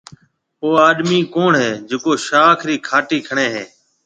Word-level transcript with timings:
او 0.61 0.67
آڏمِي 0.87 1.19
ڪوُڻ 1.33 1.51
هيَ 1.61 1.71
جڪو 1.89 2.11
شاخ 2.27 2.57
رِي 2.67 2.75
کهاٽِي 2.87 3.19
کڻيَ 3.27 3.47
هيَ۔ 3.55 3.65